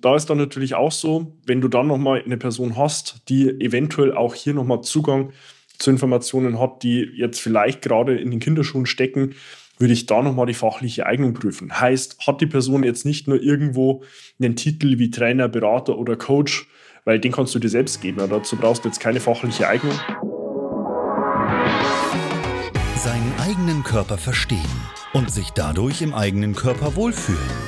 [0.00, 4.14] Da ist dann natürlich auch so, wenn du dann nochmal eine Person hast, die eventuell
[4.14, 5.32] auch hier nochmal Zugang
[5.78, 9.34] zu Informationen hat, die jetzt vielleicht gerade in den Kinderschuhen stecken,
[9.78, 11.80] würde ich da nochmal die fachliche Eignung prüfen.
[11.80, 14.02] Heißt, hat die Person jetzt nicht nur irgendwo
[14.40, 16.68] einen Titel wie Trainer, Berater oder Coach,
[17.04, 18.18] weil den kannst du dir selbst geben.
[18.28, 19.98] dazu brauchst du jetzt keine fachliche Eignung.
[22.96, 24.58] Seinen eigenen Körper verstehen
[25.12, 27.67] und sich dadurch im eigenen Körper wohlfühlen.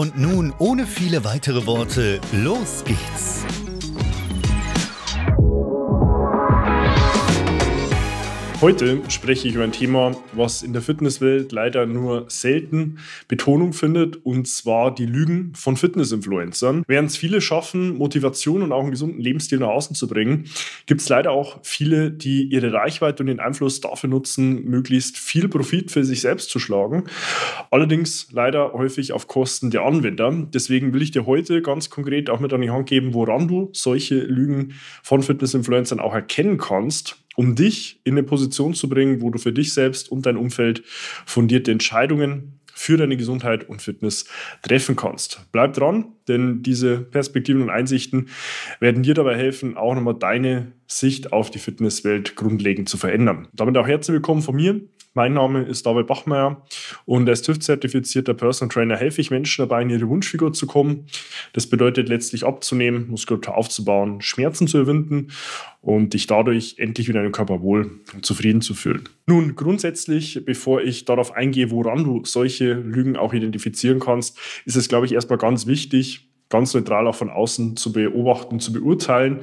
[0.00, 3.44] Und nun, ohne viele weitere Worte, los geht's!
[8.60, 14.26] Heute spreche ich über ein Thema, was in der Fitnesswelt leider nur selten Betonung findet,
[14.26, 16.84] und zwar die Lügen von Fitnessinfluencern.
[16.86, 20.44] Während es viele schaffen, Motivation und auch einen gesunden Lebensstil nach außen zu bringen,
[20.84, 25.48] gibt es leider auch viele, die ihre Reichweite und den Einfluss dafür nutzen, möglichst viel
[25.48, 27.04] Profit für sich selbst zu schlagen.
[27.70, 30.30] Allerdings leider häufig auf Kosten der Anwender.
[30.52, 33.70] Deswegen will ich dir heute ganz konkret auch mit an die Hand geben, woran du
[33.72, 39.30] solche Lügen von Fitnessinfluencern auch erkennen kannst um dich in eine Position zu bringen, wo
[39.30, 40.82] du für dich selbst und dein Umfeld
[41.24, 44.26] fundierte Entscheidungen für deine Gesundheit und Fitness
[44.60, 45.40] treffen kannst.
[45.50, 48.28] Bleib dran, denn diese Perspektiven und Einsichten
[48.80, 53.48] werden dir dabei helfen, auch nochmal deine Sicht auf die Fitnesswelt grundlegend zu verändern.
[53.52, 54.80] Damit auch herzlich willkommen von mir.
[55.12, 56.64] Mein Name ist David Bachmeier
[57.04, 61.06] und als TÜV-zertifizierter Personal Trainer helfe ich Menschen dabei, in ihre Wunschfigur zu kommen.
[61.52, 65.32] Das bedeutet letztlich abzunehmen, Muskulatur aufzubauen, Schmerzen zu überwinden
[65.80, 69.08] und dich dadurch endlich in deinem Körper wohl und zufrieden zu fühlen.
[69.26, 74.88] Nun, grundsätzlich, bevor ich darauf eingehe, woran du solche Lügen auch identifizieren kannst, ist es,
[74.88, 76.19] glaube ich, erstmal ganz wichtig,
[76.50, 79.40] ganz neutral auch von außen zu beobachten, zu beurteilen,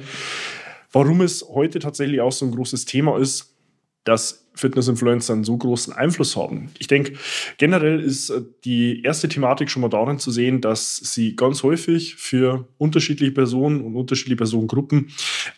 [0.92, 3.56] warum es heute tatsächlich auch so ein großes Thema ist,
[4.04, 6.70] dass Fitness-Influencer einen so großen Einfluss haben.
[6.78, 7.12] Ich denke,
[7.58, 12.16] generell ist äh, die erste Thematik schon mal darin zu sehen, dass sie ganz häufig
[12.16, 15.10] für unterschiedliche Personen und unterschiedliche Personengruppen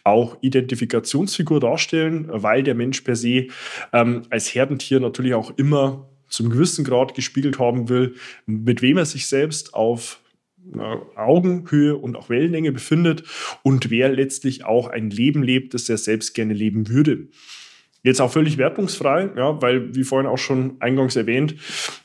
[0.05, 3.47] auch Identifikationsfigur darstellen, weil der Mensch per se
[3.93, 8.15] ähm, als Herdentier natürlich auch immer zum gewissen Grad gespiegelt haben will,
[8.47, 10.21] mit wem er sich selbst auf
[11.17, 13.25] Augenhöhe und auch Wellenlänge befindet
[13.63, 17.29] und wer letztlich auch ein Leben lebt, das er selbst gerne leben würde.
[18.03, 21.57] Jetzt auch völlig wertungsfrei, ja, weil, wie vorhin auch schon eingangs erwähnt,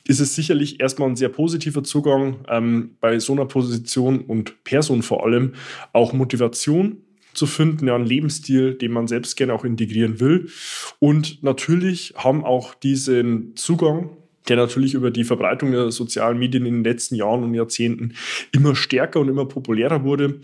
[0.06, 5.02] ist es sicherlich erstmal ein sehr positiver Zugang ähm, bei so einer Position und Person
[5.02, 5.54] vor allem
[5.94, 6.98] auch Motivation
[7.32, 10.50] zu finden, ja, einen Lebensstil, den man selbst gerne auch integrieren will.
[10.98, 14.10] Und natürlich haben auch diesen Zugang
[14.48, 18.14] der natürlich über die Verbreitung der sozialen Medien in den letzten Jahren und Jahrzehnten
[18.52, 20.40] immer stärker und immer populärer wurde,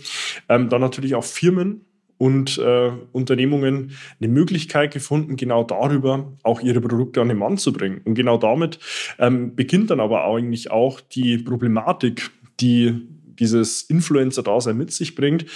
[0.49, 1.83] ähm, dann natürlich auch Firmen
[2.23, 7.73] und äh, Unternehmungen eine Möglichkeit gefunden, genau darüber auch ihre Produkte an den Mann zu
[7.73, 8.01] bringen.
[8.05, 8.79] Und genau damit
[9.19, 12.31] ähm, beginnt dann aber eigentlich auch die Problematik,
[12.61, 13.09] die
[13.41, 15.47] dieses Influencer-Dasein mit sich bringt,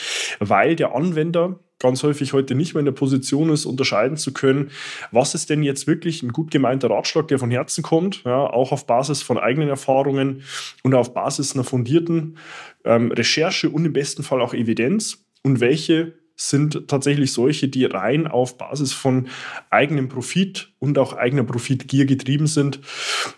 [0.41, 4.71] weil der Anwender ganz häufig heute nicht mehr in der Position ist, unterscheiden zu können,
[5.11, 8.73] was ist denn jetzt wirklich ein gut gemeinter Ratschlag, der von Herzen kommt, ja, auch
[8.73, 10.43] auf Basis von eigenen Erfahrungen
[10.83, 12.39] und auf Basis einer fundierten
[12.85, 15.25] ähm, Recherche und im besten Fall auch Evidenz.
[15.43, 19.29] Und welche sind tatsächlich solche, die rein auf Basis von
[19.71, 22.81] eigenem Profit und auch eigener Profitgier getrieben sind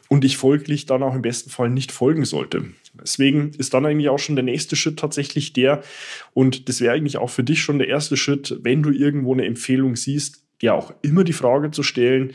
[0.08, 2.64] und ich folglich dann auch im besten Fall nicht folgen sollte.
[3.00, 5.82] Deswegen ist dann eigentlich auch schon der nächste Schritt tatsächlich der,
[6.34, 9.44] und das wäre eigentlich auch für dich schon der erste Schritt, wenn du irgendwo eine
[9.44, 12.32] Empfehlung siehst, ja auch immer die Frage zu stellen,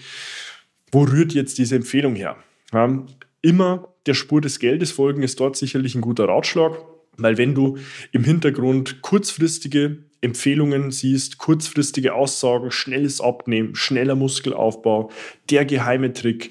[0.91, 2.37] wo rührt jetzt diese Empfehlung her?
[2.71, 3.05] Ja,
[3.41, 6.77] immer der Spur des Geldes folgen ist dort sicherlich ein guter Ratschlag.
[7.17, 7.77] Weil wenn du
[8.11, 15.11] im Hintergrund kurzfristige Empfehlungen siehst, kurzfristige Aussagen, schnelles Abnehmen, schneller Muskelaufbau,
[15.49, 16.49] der geheime Trick,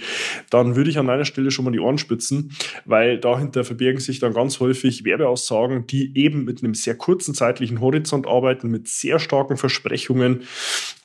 [0.51, 2.53] dann würde ich an einer Stelle schon mal die Ohren spitzen,
[2.85, 7.81] weil dahinter verbergen sich dann ganz häufig Werbeaussagen, die eben mit einem sehr kurzen zeitlichen
[7.81, 10.43] Horizont arbeiten, mit sehr starken Versprechungen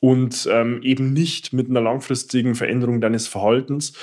[0.02, 3.94] und ähm, eben nicht mit einer langfristigen Veränderung deines Verhaltens.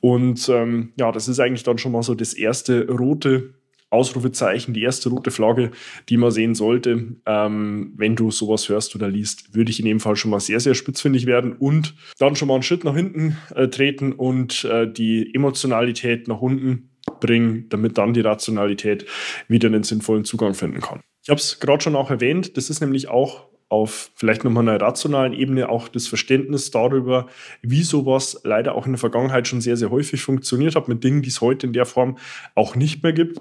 [0.00, 3.50] Und ähm, ja, das ist eigentlich dann schon mal so das erste rote
[3.90, 5.72] Ausrufezeichen, die erste rote Flagge,
[6.08, 10.00] die man sehen sollte, ähm, wenn du sowas hörst oder liest, würde ich in dem
[10.00, 13.36] Fall schon mal sehr, sehr spitzfindig werden und dann schon mal einen Schritt nach hinten
[13.54, 19.06] äh, treten und äh, die Emotionalität nach unten bringen, damit dann die Rationalität
[19.48, 21.00] wieder einen sinnvollen Zugang finden kann.
[21.22, 24.80] Ich habe es gerade schon auch erwähnt, das ist nämlich auch auf vielleicht nochmal einer
[24.80, 27.28] rationalen Ebene auch das Verständnis darüber,
[27.62, 31.22] wie sowas leider auch in der Vergangenheit schon sehr, sehr häufig funktioniert hat, mit Dingen,
[31.22, 32.18] die es heute in der Form
[32.56, 33.38] auch nicht mehr gibt.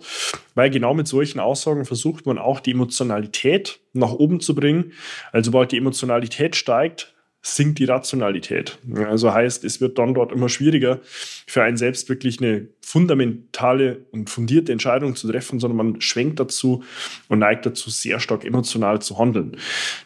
[0.54, 4.94] Weil genau mit solchen Aussagen versucht man auch die Emotionalität nach oben zu bringen.
[5.32, 8.80] Also sobald die Emotionalität steigt, sinkt die Rationalität.
[9.08, 11.00] Also heißt, es wird dann dort immer schwieriger
[11.48, 16.84] für einen selbst wirklich eine fundamentale und fundierte Entscheidung zu treffen, sondern man schwenkt dazu
[17.30, 19.58] und neigt dazu, sehr stark emotional zu handeln.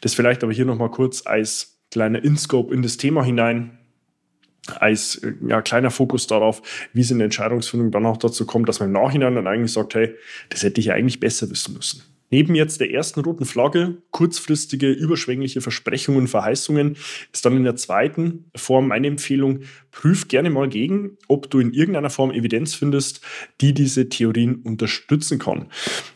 [0.02, 3.78] Das vielleicht aber hier nochmal kurz als kleiner Inscope in das Thema hinein
[4.80, 6.62] als ja, kleiner Fokus darauf,
[6.94, 9.74] wie es in der Entscheidungsfindung dann auch dazu kommt, dass man im Nachhinein dann eigentlich
[9.74, 10.16] sagt, hey,
[10.50, 12.04] das hätte ich ja eigentlich besser wissen müssen.
[12.34, 16.98] Neben jetzt der ersten roten Flagge, kurzfristige, überschwängliche Versprechungen, Verheißungen,
[17.32, 19.60] ist dann in der zweiten Form meine Empfehlung,
[19.92, 23.22] prüf gerne mal gegen, ob du in irgendeiner Form Evidenz findest,
[23.62, 25.68] die diese Theorien unterstützen kann.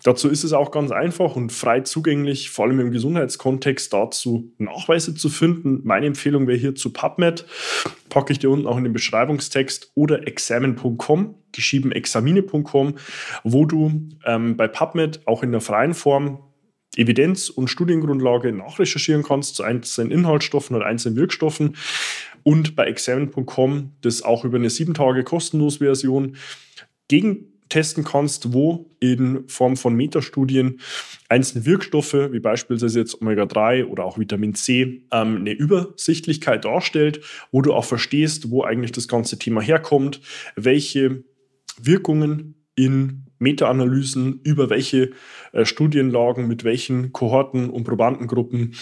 [0.04, 5.14] Dazu ist es auch ganz einfach und frei zugänglich, vor allem im Gesundheitskontext dazu Nachweise
[5.14, 5.82] zu finden.
[5.84, 7.46] Meine Empfehlung wäre hier zu PubMed,
[8.10, 12.96] packe ich dir unten auch in den Beschreibungstext oder examen.com, geschrieben examine.com,
[13.44, 16.40] wo du ähm, bei PubMed auch in der freien Form
[16.96, 21.76] Evidenz und Studiengrundlage nachrecherchieren kannst zu einzelnen Inhaltsstoffen oder einzelnen Wirkstoffen
[22.44, 26.38] und bei examen.com das auch über eine sieben Tage kostenlos Version
[27.08, 30.80] gegen testen kannst, wo in Form von Metastudien
[31.30, 37.22] einzelne Wirkstoffe, wie beispielsweise jetzt Omega-3 oder auch Vitamin C, ähm, eine Übersichtlichkeit darstellt,
[37.52, 40.22] wo du auch verstehst, wo eigentlich das ganze Thema herkommt,
[40.56, 41.24] welche
[41.82, 45.12] Wirkungen in Meta-Analysen über welche
[45.52, 48.76] äh, Studienlagen, mit welchen Kohorten und Probandengruppen,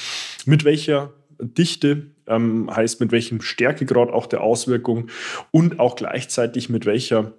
[0.45, 5.09] mit welcher Dichte, ähm, heißt mit welchem Stärkegrad auch der Auswirkung
[5.51, 7.33] und auch gleichzeitig mit welcher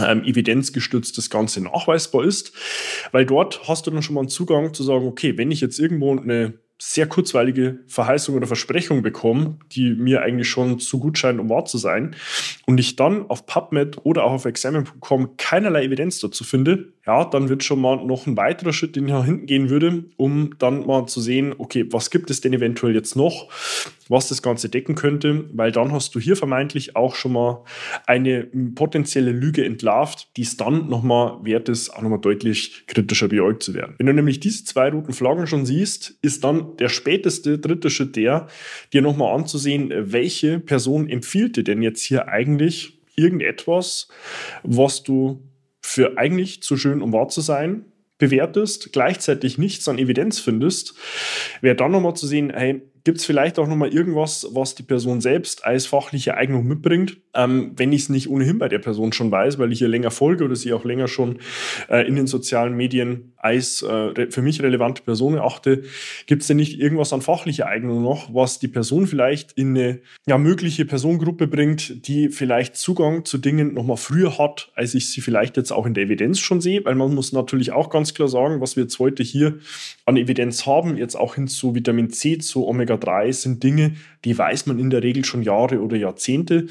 [0.00, 2.52] ähm, evidenzgestützt das Ganze nachweisbar ist,
[3.12, 5.78] weil dort hast du dann schon mal einen Zugang zu sagen, okay, wenn ich jetzt
[5.78, 6.54] irgendwo eine
[6.84, 11.64] sehr kurzweilige Verheißung oder Versprechung bekomme, die mir eigentlich schon zu gut scheint, um wahr
[11.64, 12.16] zu sein,
[12.66, 17.48] und ich dann auf PubMed oder auch auf Examen.com keinerlei Evidenz dazu finde, ja, dann
[17.48, 20.86] wird schon mal noch ein weiterer Schritt, den ich nach hinten gehen würde, um dann
[20.86, 23.48] mal zu sehen, okay, was gibt es denn eventuell jetzt noch,
[24.08, 27.64] was das Ganze decken könnte, weil dann hast du hier vermeintlich auch schon mal
[28.06, 33.64] eine potenzielle Lüge entlarvt, die es dann nochmal wert ist, auch nochmal deutlich kritischer beäugt
[33.64, 33.94] zu werden.
[33.98, 38.14] Wenn du nämlich diese zwei roten Flaggen schon siehst, ist dann der späteste dritte Schritt
[38.14, 38.46] der,
[38.92, 44.08] dir nochmal anzusehen, welche Person empfiehlt dir denn jetzt hier eigentlich irgendetwas,
[44.62, 45.42] was du
[45.92, 47.84] für eigentlich zu schön, um wahr zu sein,
[48.16, 50.94] bewertest, gleichzeitig nichts an Evidenz findest,
[51.60, 55.20] wäre dann nochmal zu sehen, hey, gibt es vielleicht auch nochmal irgendwas, was die Person
[55.20, 59.30] selbst als fachliche Eignung mitbringt, ähm, wenn ich es nicht ohnehin bei der Person schon
[59.30, 61.38] weiß, weil ich ihr länger folge oder sie auch länger schon
[61.88, 65.82] äh, in den sozialen Medien als äh, für mich relevante Person achte,
[66.26, 70.00] gibt es denn nicht irgendwas an fachlicher Eignung noch, was die Person vielleicht in eine
[70.26, 75.20] ja, mögliche Personengruppe bringt, die vielleicht Zugang zu Dingen nochmal früher hat, als ich sie
[75.20, 78.28] vielleicht jetzt auch in der Evidenz schon sehe, weil man muss natürlich auch ganz klar
[78.28, 79.58] sagen, was wir jetzt heute hier
[80.06, 84.66] an Evidenz haben, jetzt auch hin zu Vitamin C, zu Omega-3, sind Dinge, die weiß
[84.66, 86.66] man in der Regel schon Jahre oder Jahrzehnte.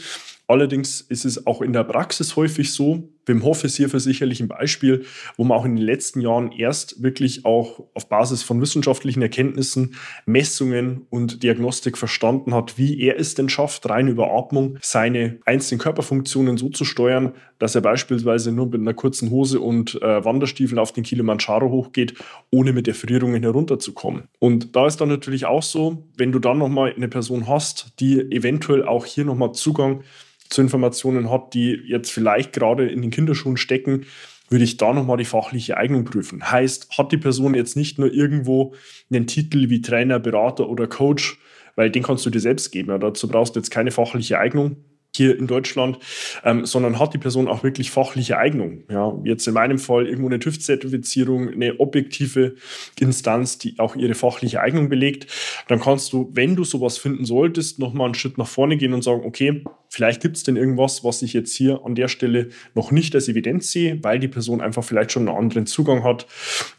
[0.48, 4.48] Allerdings ist es auch in der Praxis häufig so, Wim Hof ist hierfür sicherlich ein
[4.48, 5.06] Beispiel,
[5.38, 9.96] wo man auch in den letzten Jahren erst wirklich auch auf Basis von wissenschaftlichen Erkenntnissen,
[10.26, 15.80] Messungen und Diagnostik verstanden hat, wie er es denn schafft, rein über Atmung seine einzelnen
[15.80, 20.80] Körperfunktionen so zu steuern, dass er beispielsweise nur mit einer kurzen Hose und äh, Wanderstiefeln
[20.80, 22.16] auf den Kilimanjaro hochgeht,
[22.50, 24.24] ohne mit Erfrierungen herunterzukommen.
[24.40, 28.20] Und da ist dann natürlich auch so, wenn du dann nochmal eine Person hast, die
[28.20, 30.04] eventuell auch hier nochmal Zugang
[30.52, 34.06] zu Informationen hat, die jetzt vielleicht gerade in den Kinderschuhen stecken,
[34.50, 36.52] würde ich da nochmal die fachliche Eignung prüfen.
[36.52, 38.76] Heißt, hat die Person jetzt nicht nur irgendwo
[39.10, 41.40] einen Titel wie Trainer, Berater oder Coach,
[41.76, 42.90] weil den kannst du dir selbst geben.
[42.90, 44.76] Ja, dazu brauchst du jetzt keine fachliche Eignung.
[45.22, 46.00] Hier in Deutschland,
[46.44, 48.84] ähm, sondern hat die Person auch wirklich fachliche Eignung.
[48.90, 52.56] Ja, jetzt in meinem Fall irgendwo eine TÜV-Zertifizierung, eine objektive
[53.00, 55.28] Instanz, die auch ihre fachliche Eignung belegt.
[55.68, 59.04] Dann kannst du, wenn du sowas finden solltest, nochmal einen Schritt nach vorne gehen und
[59.04, 62.92] sagen, okay, vielleicht gibt es denn irgendwas, was ich jetzt hier an der Stelle noch
[62.92, 66.26] nicht als Evidenz sehe, weil die Person einfach vielleicht schon einen anderen Zugang hat,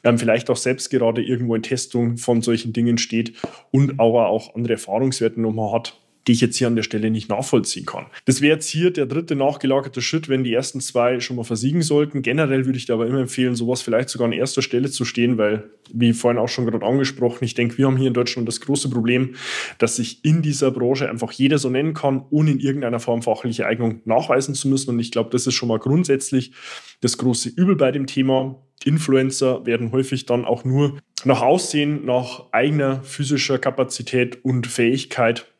[0.02, 3.34] ähm, vielleicht auch selbst gerade irgendwo in Testung von solchen Dingen steht
[3.70, 7.28] und aber auch andere Erfahrungswerte nochmal hat die ich jetzt hier an der Stelle nicht
[7.28, 8.06] nachvollziehen kann.
[8.26, 11.82] Das wäre jetzt hier der dritte nachgelagerte Schritt, wenn die ersten zwei schon mal versiegen
[11.82, 12.22] sollten.
[12.22, 15.36] Generell würde ich dir aber immer empfehlen, sowas vielleicht sogar an erster Stelle zu stehen,
[15.36, 18.60] weil, wie vorhin auch schon gerade angesprochen, ich denke, wir haben hier in Deutschland das
[18.60, 19.34] große Problem,
[19.78, 23.66] dass sich in dieser Branche einfach jeder so nennen kann, ohne in irgendeiner Form fachliche
[23.66, 24.90] Eignung nachweisen zu müssen.
[24.90, 26.52] Und ich glaube, das ist schon mal grundsätzlich
[27.00, 28.64] das große Übel bei dem Thema.
[28.84, 35.51] Influencer werden häufig dann auch nur nach Aussehen, nach eigener physischer Kapazität und Fähigkeit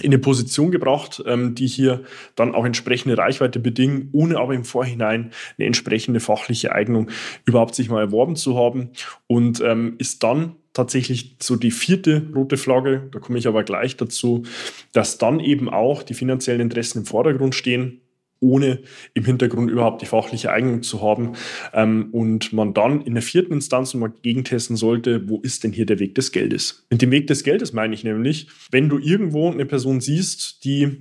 [0.00, 2.02] in eine Position gebracht, ähm, die hier
[2.34, 7.10] dann auch entsprechende Reichweite bedingen, ohne aber im Vorhinein eine entsprechende fachliche Eignung
[7.44, 8.90] überhaupt sich mal erworben zu haben.
[9.26, 13.96] Und ähm, ist dann tatsächlich so die vierte rote Flagge, da komme ich aber gleich
[13.96, 14.42] dazu,
[14.92, 18.00] dass dann eben auch die finanziellen Interessen im Vordergrund stehen
[18.44, 18.80] ohne
[19.14, 21.32] im Hintergrund überhaupt die fachliche Eignung zu haben.
[21.72, 25.86] Ähm, und man dann in der vierten Instanz mal gegentesten sollte, wo ist denn hier
[25.86, 26.86] der Weg des Geldes?
[26.90, 30.98] Mit dem Weg des Geldes meine ich nämlich, wenn du irgendwo eine Person siehst, die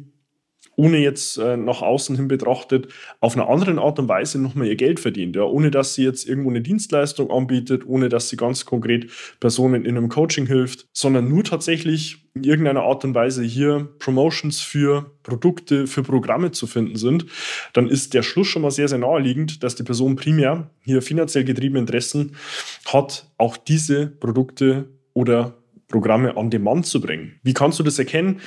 [0.75, 2.88] ohne jetzt äh, nach außen hin betrachtet,
[3.20, 6.27] auf einer anderen Art und Weise nochmal ihr Geld verdient, ja, ohne dass sie jetzt
[6.27, 11.27] irgendwo eine Dienstleistung anbietet, ohne dass sie ganz konkret Personen in einem Coaching hilft, sondern
[11.27, 16.96] nur tatsächlich in irgendeiner Art und Weise hier Promotions für Produkte, für Programme zu finden
[16.96, 17.27] sind,
[17.74, 21.44] dann ist der Schluss schon mal sehr, sehr naheliegend, dass die Person primär hier finanziell
[21.44, 22.36] getriebene Interessen
[22.86, 25.53] hat, auch diese Produkte oder
[25.94, 27.40] Programme an den Mann zu bringen.
[27.44, 28.42] Wie kannst du das erkennen?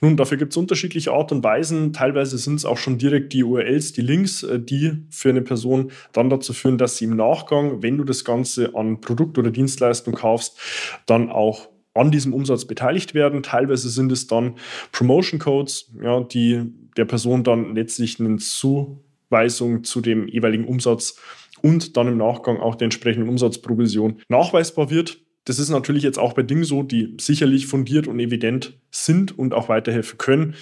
[0.00, 1.92] Nun, dafür gibt es unterschiedliche Art und Weisen.
[1.92, 5.90] Teilweise sind es auch schon direkt die URLs, die Links, äh, die für eine Person
[6.12, 10.14] dann dazu führen, dass sie im Nachgang, wenn du das Ganze an Produkt oder Dienstleistung
[10.14, 10.60] kaufst,
[11.06, 13.42] dann auch an diesem Umsatz beteiligt werden.
[13.42, 14.54] Teilweise sind es dann
[14.92, 16.62] Promotion Codes, ja, die
[16.96, 21.18] der Person dann letztlich eine Zuweisung zu dem jeweiligen Umsatz
[21.62, 25.21] und dann im Nachgang auch der entsprechenden Umsatzprovision nachweisbar wird.
[25.44, 29.54] Das ist natürlich jetzt auch bei Dingen so, die sicherlich fundiert und evident sind und
[29.54, 30.54] auch weiterhelfen können.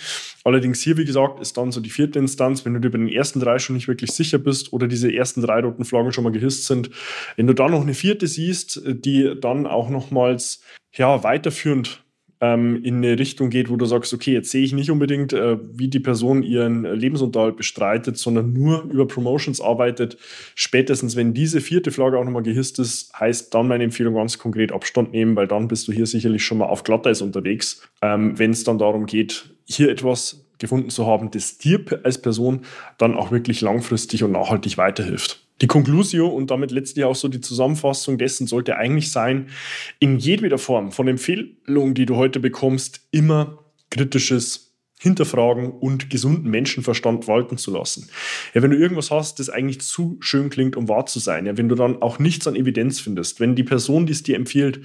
[0.43, 3.09] Allerdings hier, wie gesagt, ist dann so die vierte Instanz, wenn du dir bei den
[3.09, 6.33] ersten drei schon nicht wirklich sicher bist oder diese ersten drei roten Flaggen schon mal
[6.33, 6.91] gehisst sind.
[7.37, 10.63] Wenn du da noch eine vierte siehst, die dann auch nochmals
[10.95, 12.03] ja, weiterführend
[12.41, 15.59] ähm, in eine Richtung geht, wo du sagst, okay, jetzt sehe ich nicht unbedingt, äh,
[15.73, 20.17] wie die Person ihren Lebensunterhalt bestreitet, sondern nur über Promotions arbeitet.
[20.55, 24.73] Spätestens, wenn diese vierte Flagge auch nochmal gehisst ist, heißt dann meine Empfehlung ganz konkret
[24.73, 28.51] Abstand nehmen, weil dann bist du hier sicherlich schon mal auf Glatteis unterwegs, ähm, wenn
[28.51, 32.61] es dann darum geht, hier etwas gefunden zu haben, das dir als Person
[32.99, 35.43] dann auch wirklich langfristig und nachhaltig weiterhilft.
[35.61, 39.51] Die Conclusio und damit letztlich auch so die Zusammenfassung dessen sollte eigentlich sein,
[39.99, 43.59] in jedweder Form von Empfehlungen, die du heute bekommst, immer
[43.91, 44.70] kritisches
[45.01, 48.11] hinterfragen und gesunden Menschenverstand walten zu lassen.
[48.53, 51.57] Ja, wenn du irgendwas hast, das eigentlich zu schön klingt, um wahr zu sein, ja,
[51.57, 54.81] wenn du dann auch nichts an Evidenz findest, wenn die Person, die es dir empfiehlt,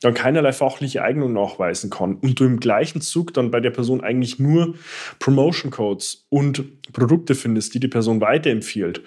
[0.00, 4.00] dann keinerlei fachliche Eignung nachweisen kann und du im gleichen Zug dann bei der Person
[4.00, 4.74] eigentlich nur
[5.20, 9.02] Promotion Codes und Produkte findest, die die Person weiterempfiehlt,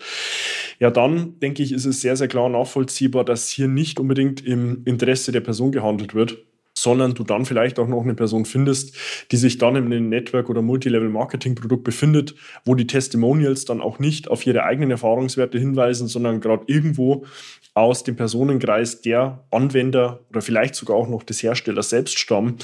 [0.79, 4.83] ja, dann denke ich, ist es sehr, sehr klar nachvollziehbar, dass hier nicht unbedingt im
[4.85, 6.37] Interesse der Person gehandelt wird,
[6.83, 8.95] sondern du dann vielleicht auch noch eine Person findest,
[9.31, 12.35] die sich dann in einem Network- oder Multilevel-Marketing-Produkt befindet,
[12.65, 17.25] wo die Testimonials dann auch nicht auf ihre eigenen Erfahrungswerte hinweisen, sondern gerade irgendwo
[17.73, 22.57] aus dem Personenkreis der Anwender oder vielleicht sogar auch noch des Herstellers selbst stammen.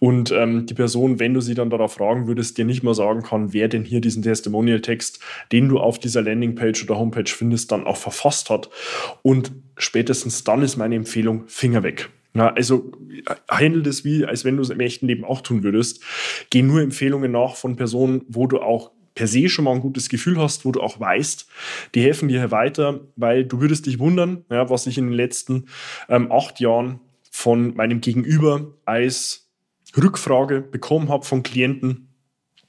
[0.00, 3.22] Und ähm, die Person, wenn du sie dann darauf fragen würdest, dir nicht mal sagen
[3.22, 5.20] kann, wer denn hier diesen Testimonial-Text,
[5.52, 8.68] den du auf dieser Landingpage oder Homepage findest, dann auch verfasst hat.
[9.22, 12.10] Und spätestens dann ist meine Empfehlung, Finger weg.
[12.34, 12.92] Ja, also
[13.48, 16.02] handelt es wie, als wenn du es im echten Leben auch tun würdest.
[16.50, 20.08] Geh nur Empfehlungen nach von Personen, wo du auch per se schon mal ein gutes
[20.08, 21.48] Gefühl hast, wo du auch weißt,
[21.94, 25.66] die helfen dir weiter, weil du würdest dich wundern, ja, was ich in den letzten
[26.08, 29.50] ähm, acht Jahren von meinem Gegenüber als
[29.96, 32.09] Rückfrage bekommen habe von Klienten,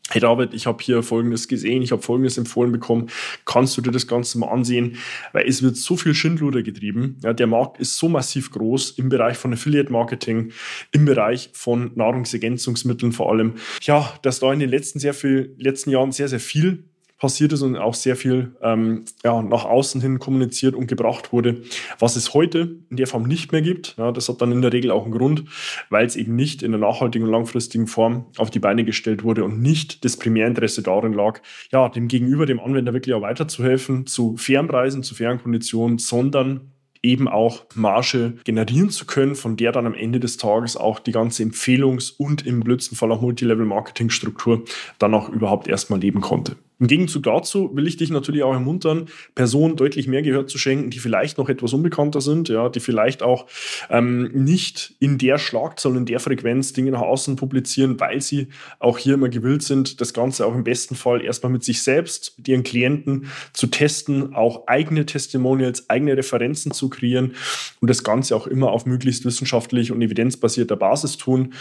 [0.09, 3.09] hey David, ich habe hier Folgendes gesehen, ich habe Folgendes empfohlen bekommen,
[3.45, 4.97] kannst du dir das Ganze mal ansehen?
[5.31, 7.17] Weil es wird so viel Schindluder getrieben.
[7.23, 10.51] Ja, der Markt ist so massiv groß im Bereich von Affiliate Marketing,
[10.91, 13.53] im Bereich von Nahrungsergänzungsmitteln vor allem.
[13.83, 16.90] Ja, dass da in den letzten, sehr viel, letzten Jahren sehr, sehr viel
[17.21, 21.61] passiert ist und auch sehr viel ähm, ja, nach außen hin kommuniziert und gebracht wurde,
[21.99, 23.95] was es heute in der Form nicht mehr gibt.
[23.97, 25.45] Ja, das hat dann in der Regel auch einen Grund,
[25.91, 29.43] weil es eben nicht in der nachhaltigen und langfristigen Form auf die Beine gestellt wurde
[29.43, 34.35] und nicht das Primärinteresse darin lag, ja, dem Gegenüber, dem Anwender wirklich auch weiterzuhelfen, zu
[34.35, 36.71] fairen Preisen, zu fairen Konditionen, sondern
[37.03, 41.11] eben auch Marge generieren zu können, von der dann am Ende des Tages auch die
[41.11, 44.63] ganze Empfehlungs- und im blödsten Fall auch Multilevel-Marketing-Struktur
[44.97, 46.55] dann auch überhaupt erstmal leben konnte.
[46.81, 50.89] Im Gegenzug dazu will ich dich natürlich auch ermuntern, Personen deutlich mehr Gehör zu schenken,
[50.89, 53.45] die vielleicht noch etwas unbekannter sind, ja, die vielleicht auch
[53.91, 58.47] ähm, nicht in der Schlagzahl, in der Frequenz Dinge nach außen publizieren, weil sie
[58.79, 62.33] auch hier immer gewillt sind, das Ganze auch im besten Fall erstmal mit sich selbst,
[62.39, 67.35] mit ihren Klienten zu testen, auch eigene Testimonials, eigene Referenzen zu kreieren
[67.79, 71.53] und das Ganze auch immer auf möglichst wissenschaftlich und evidenzbasierter Basis tun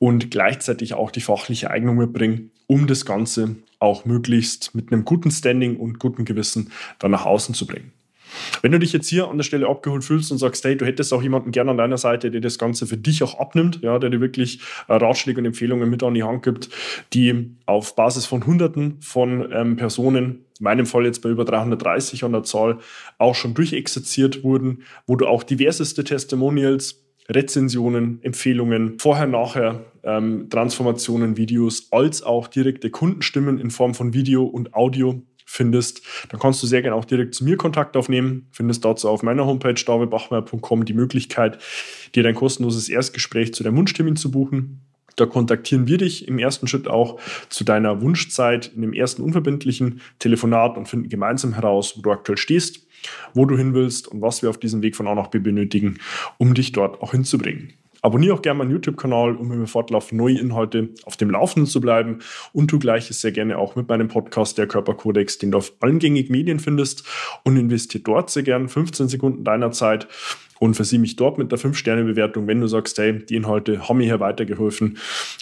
[0.00, 5.30] und gleichzeitig auch die fachliche Eignung mitbringen, um das Ganze auch möglichst mit einem guten
[5.30, 7.92] Standing und gutem Gewissen dann nach außen zu bringen.
[8.62, 11.12] Wenn du dich jetzt hier an der Stelle abgeholt fühlst und sagst, hey, du hättest
[11.12, 14.10] auch jemanden gerne an deiner Seite, der das Ganze für dich auch abnimmt, ja, der
[14.10, 16.68] dir wirklich äh, Ratschläge und Empfehlungen mit an die Hand gibt,
[17.12, 22.24] die auf Basis von Hunderten von ähm, Personen, in meinem Fall jetzt bei über 330
[22.24, 22.78] an der Zahl,
[23.18, 31.36] auch schon durchexerziert wurden, wo du auch diverseste Testimonials Rezensionen, Empfehlungen, vorher, nachher, ähm, Transformationen,
[31.36, 36.66] Videos, als auch direkte Kundenstimmen in Form von Video und Audio findest, dann kannst du
[36.66, 38.48] sehr gerne auch direkt zu mir Kontakt aufnehmen.
[38.50, 41.58] Findest dazu auf meiner Homepage davidbachmeier.com die Möglichkeit,
[42.14, 44.85] dir dein kostenloses Erstgespräch zu deinem Wunschtermin zu buchen.
[45.16, 47.18] Da kontaktieren wir dich im ersten Schritt auch
[47.48, 52.38] zu deiner Wunschzeit in dem ersten unverbindlichen Telefonat und finden gemeinsam heraus, wo du aktuell
[52.38, 52.86] stehst
[53.34, 55.98] wo du hin willst und was wir auf diesem Weg von A nach B benötigen,
[56.38, 57.72] um dich dort auch hinzubringen.
[58.02, 62.20] Abonniere auch gerne meinen YouTube-Kanal, um immer fortlaufend neue Inhalte auf dem Laufenden zu bleiben.
[62.52, 65.98] Und tu gleiches sehr gerne auch mit meinem Podcast, der Körperkodex, den du auf allen
[65.98, 67.04] gängigen Medien findest.
[67.42, 70.06] Und investiere dort sehr gerne 15 Sekunden deiner Zeit
[70.58, 74.04] und versieh mich dort mit der 5-Sterne-Bewertung, wenn du sagst, hey, die Inhalte haben mir
[74.04, 74.98] hier weitergeholfen,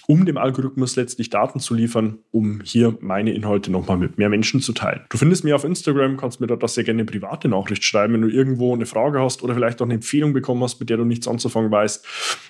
[0.07, 4.61] um dem Algorithmus letztlich Daten zu liefern, um hier meine Inhalte nochmal mit mehr Menschen
[4.61, 5.01] zu teilen.
[5.11, 8.23] Du findest mich auf Instagram, kannst mir dort sehr gerne eine private Nachricht schreiben, wenn
[8.23, 11.05] du irgendwo eine Frage hast oder vielleicht auch eine Empfehlung bekommen hast, mit der du
[11.05, 12.07] nichts anzufangen weißt,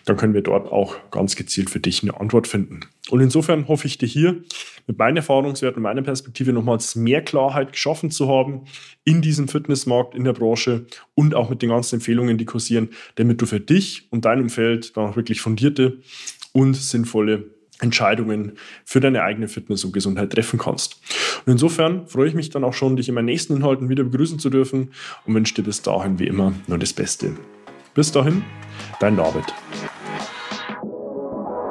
[0.07, 2.81] dann können wir dort auch ganz gezielt für dich eine Antwort finden.
[3.11, 4.43] Und insofern hoffe ich dir hier
[4.87, 8.65] mit meinen Erfahrungswerten und meiner Perspektive nochmals mehr Klarheit geschaffen zu haben
[9.05, 13.41] in diesem Fitnessmarkt, in der Branche und auch mit den ganzen Empfehlungen, die kursieren, damit
[13.41, 15.99] du für dich und dein Umfeld dann auch wirklich fundierte
[16.53, 17.51] und sinnvolle
[17.81, 18.53] Entscheidungen
[18.85, 21.01] für deine eigene Fitness und Gesundheit treffen kannst.
[21.45, 24.39] Und insofern freue ich mich dann auch schon, dich in meinen nächsten Inhalten wieder begrüßen
[24.39, 24.91] zu dürfen
[25.27, 27.37] und wünsche dir bis dahin wie immer nur das Beste.
[27.95, 28.43] Bis dahin,
[29.01, 29.45] dein David.